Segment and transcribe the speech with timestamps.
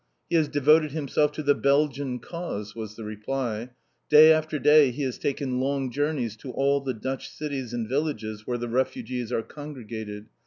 [0.31, 3.69] "He has devoted himself to the Belgian Cause," was the reply.
[4.09, 8.47] "Day after day he has taken long journeys to all the Dutch cities and villages
[8.47, 10.25] where the refugees are congregated.